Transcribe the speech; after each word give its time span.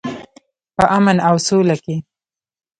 په 0.75 0.83
امن 0.97 1.17
او 1.27 1.35
سوله 1.47 1.75
کې. 1.83 1.95